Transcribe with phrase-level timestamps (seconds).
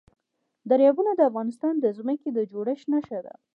[0.69, 3.33] دریابونه د افغانستان د ځمکې د جوړښت نښه ده.